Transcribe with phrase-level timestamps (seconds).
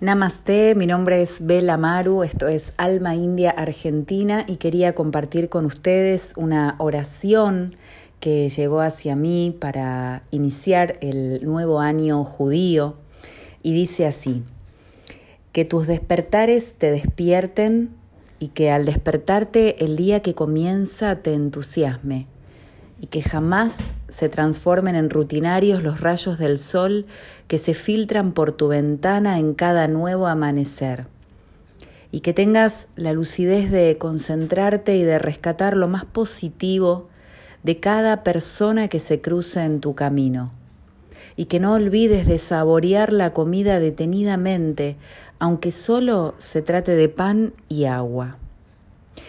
[0.00, 5.64] Namaste, mi nombre es Bela Maru, esto es Alma India Argentina y quería compartir con
[5.64, 7.74] ustedes una oración
[8.20, 12.94] que llegó hacia mí para iniciar el nuevo año judío
[13.64, 14.44] y dice así,
[15.50, 17.90] que tus despertares te despierten
[18.38, 22.28] y que al despertarte el día que comienza te entusiasme
[23.00, 27.06] y que jamás se transformen en rutinarios los rayos del sol
[27.46, 31.06] que se filtran por tu ventana en cada nuevo amanecer.
[32.10, 37.08] Y que tengas la lucidez de concentrarte y de rescatar lo más positivo
[37.62, 40.52] de cada persona que se cruza en tu camino.
[41.36, 44.96] Y que no olvides de saborear la comida detenidamente,
[45.38, 48.38] aunque solo se trate de pan y agua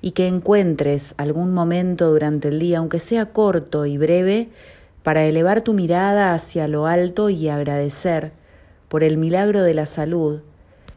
[0.00, 4.48] y que encuentres algún momento durante el día, aunque sea corto y breve,
[5.02, 8.32] para elevar tu mirada hacia lo alto y agradecer
[8.88, 10.40] por el milagro de la salud,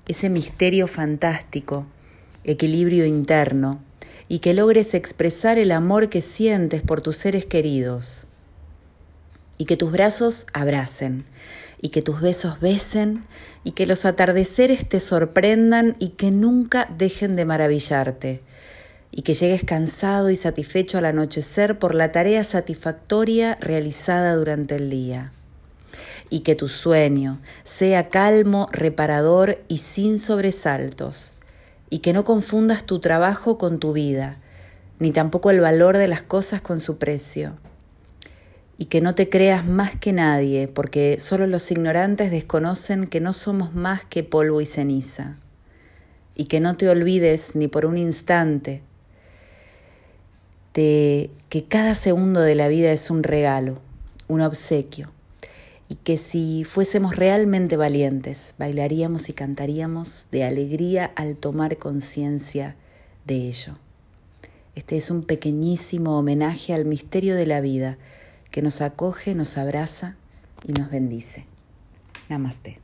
[0.08, 1.86] ese misterio fantástico,
[2.44, 3.82] equilibrio interno,
[4.28, 8.28] y que logres expresar el amor que sientes por tus seres queridos,
[9.58, 11.26] y que tus brazos abracen,
[11.82, 13.26] y que tus besos besen,
[13.64, 18.42] y que los atardeceres te sorprendan y que nunca dejen de maravillarte
[19.16, 24.90] y que llegues cansado y satisfecho al anochecer por la tarea satisfactoria realizada durante el
[24.90, 25.32] día.
[26.32, 31.36] Y que tu sueño sea calmo, reparador y sin sobresaltos.
[31.92, 34.40] Y que no confundas tu trabajo con tu vida,
[34.98, 37.60] ni tampoco el valor de las cosas con su precio.
[38.80, 43.32] Y que no te creas más que nadie, porque solo los ignorantes desconocen que no
[43.32, 45.38] somos más que polvo y ceniza.
[46.34, 48.82] Y que no te olvides ni por un instante
[50.74, 53.80] de que cada segundo de la vida es un regalo,
[54.28, 55.12] un obsequio,
[55.90, 62.76] y que si fuésemos realmente valientes, bailaríamos y cantaríamos de alegría al tomar conciencia
[63.26, 63.78] de ello.
[64.76, 67.98] Este es un pequeñísimo homenaje al misterio de la vida
[68.50, 70.16] que nos acoge, nos abraza
[70.64, 71.46] y nos bendice.
[72.30, 72.80] Namaste.